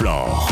Flore. 0.00 0.49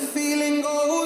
feeling 0.00 0.62
goes. 0.62 0.99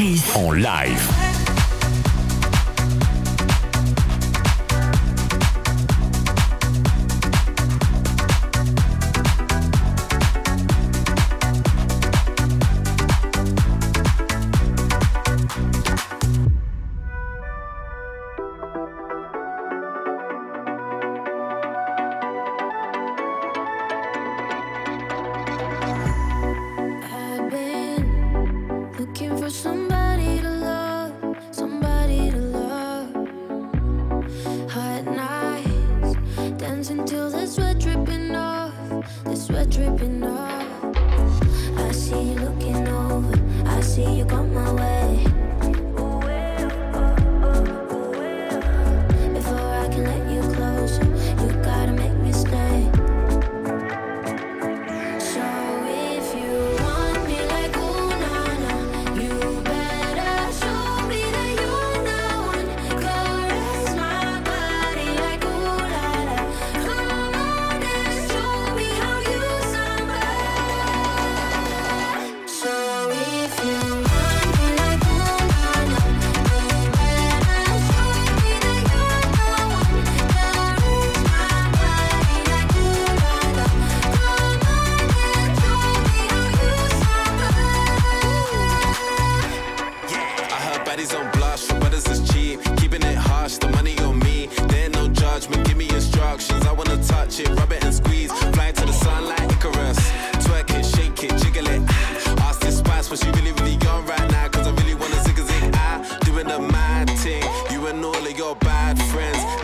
En 0.00 0.16
live. 0.56 1.29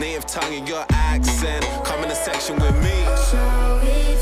native 0.06 0.26
tongue 0.26 0.54
and 0.54 0.68
your 0.68 0.84
accent. 0.90 1.64
Come 1.84 2.02
in 2.04 2.08
the 2.08 2.14
section 2.14 2.54
with 2.56 2.76
me. 2.82 4.15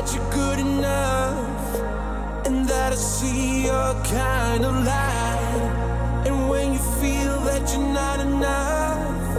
that 0.00 0.14
you're 0.14 0.30
good 0.30 0.58
enough 0.58 2.46
and 2.46 2.66
that 2.66 2.92
I 2.92 2.96
see 2.96 3.66
your 3.66 3.92
kind 4.04 4.64
of 4.64 4.74
light. 4.84 6.24
And 6.26 6.48
when 6.48 6.72
you 6.72 6.78
feel 6.78 7.38
that 7.40 7.70
you're 7.72 7.92
not 7.92 8.18
enough, 8.20 9.36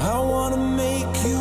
I 0.00 0.20
wanna 0.20 0.56
make 0.56 1.24
you. 1.24 1.37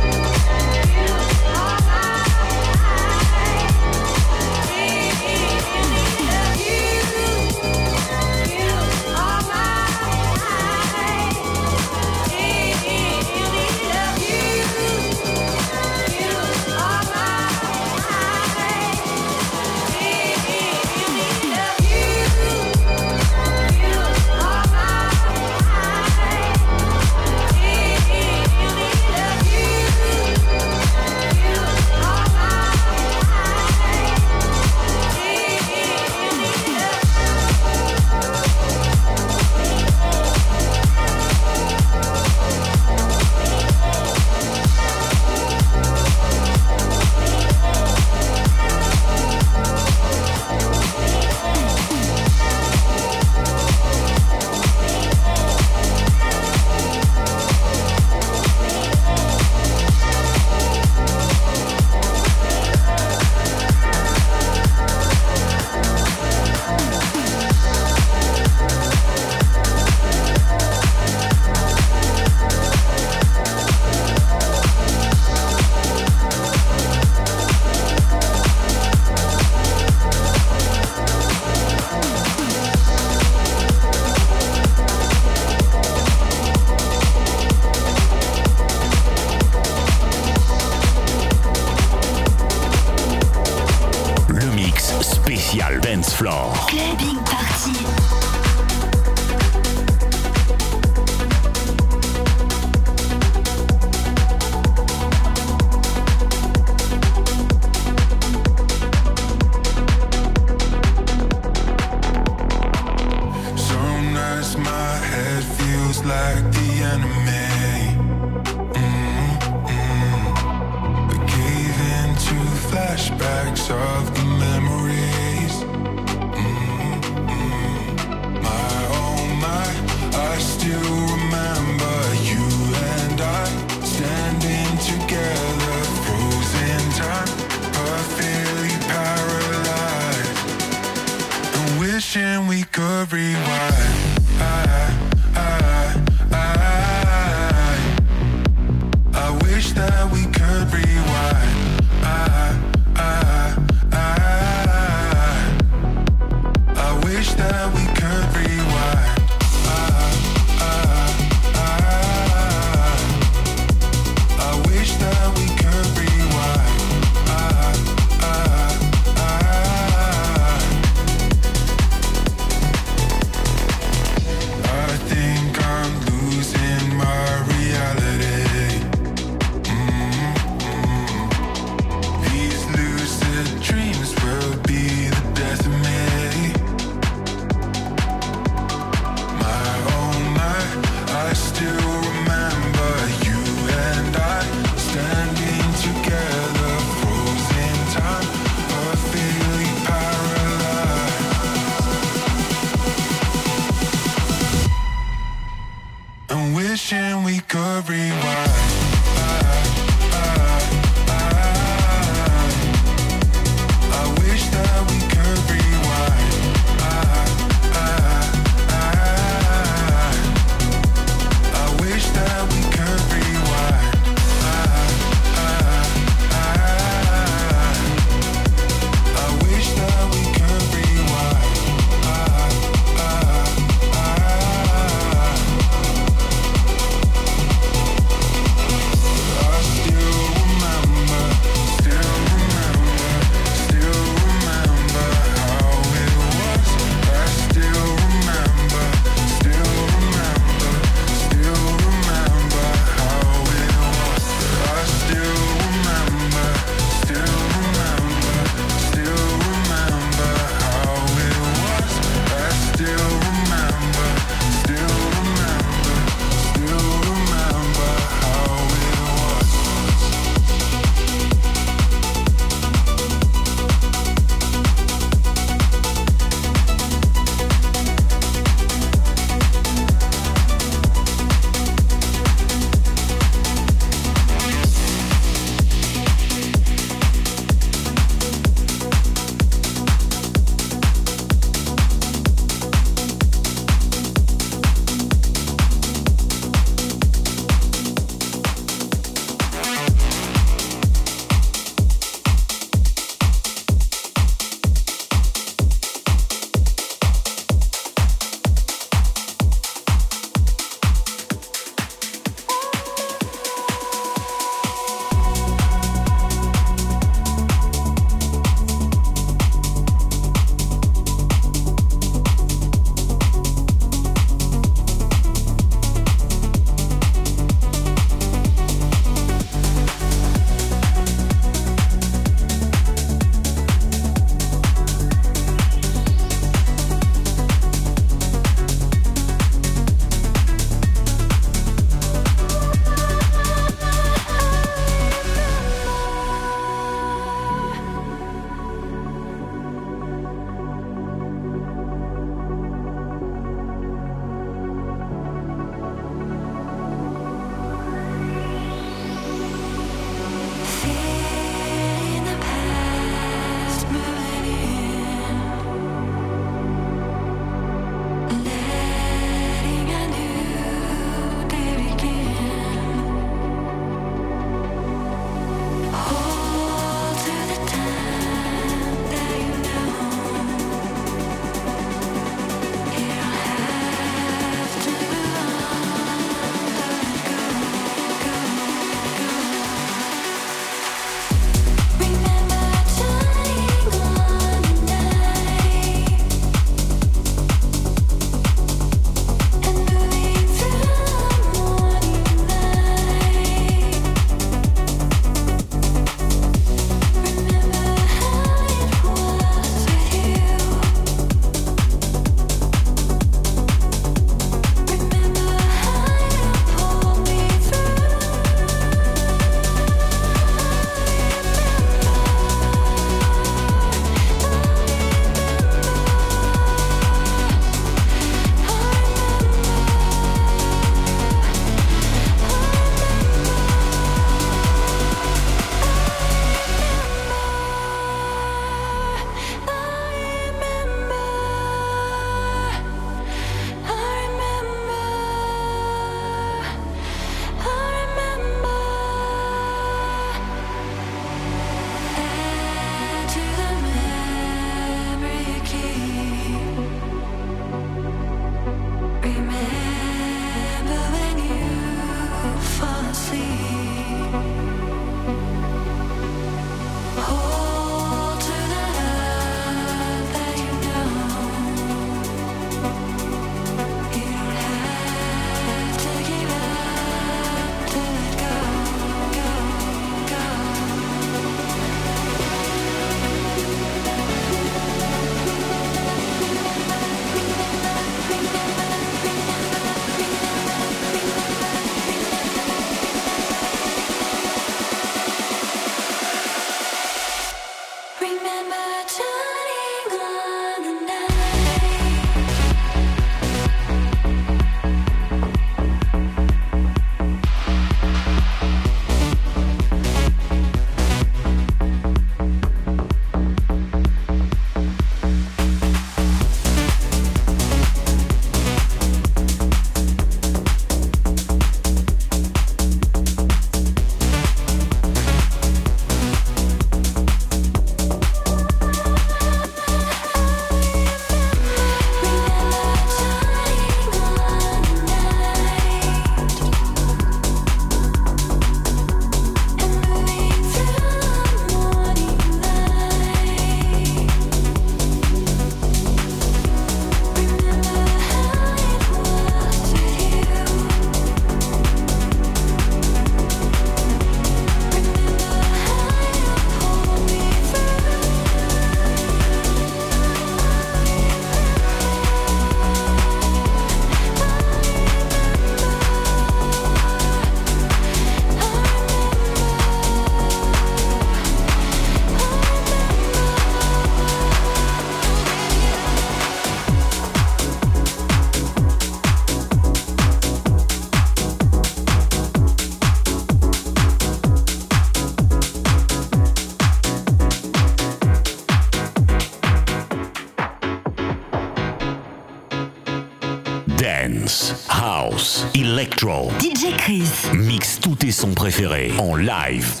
DJ 596.60 596.96
Chris. 596.96 597.28
mix 597.54 597.98
tous 597.98 598.14
tes 598.14 598.30
sons 598.30 598.54
préférés 598.54 599.12
en 599.18 599.34
live. 599.34 600.00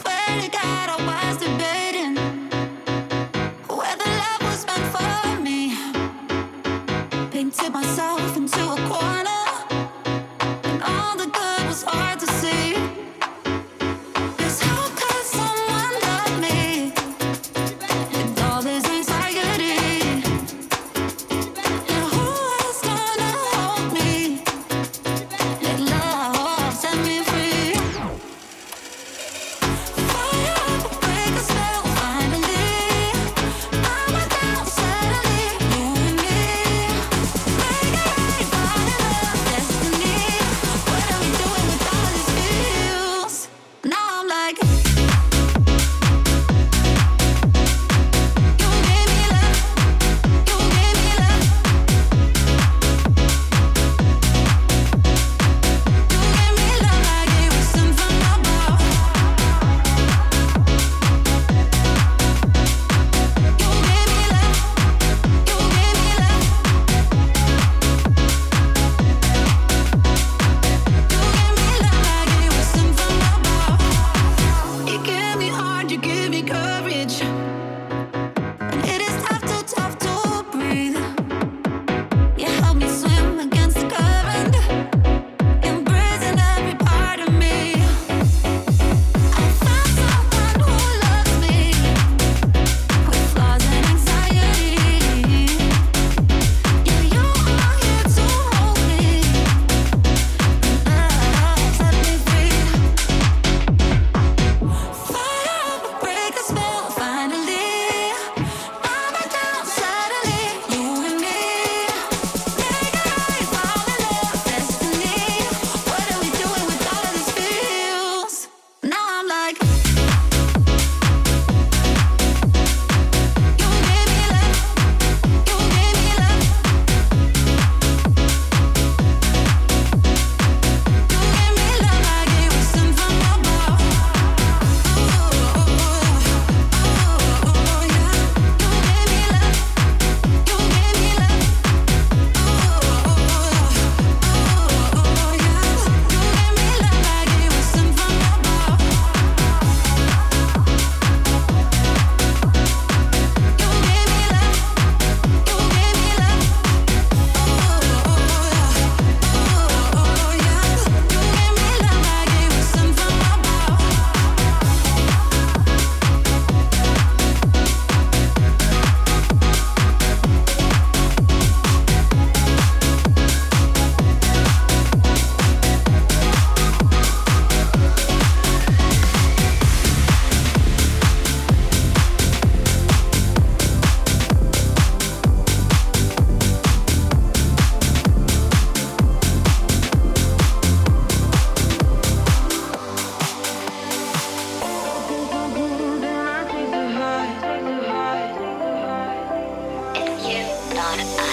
God. 200.96 201.29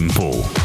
Tempo. 0.00 0.59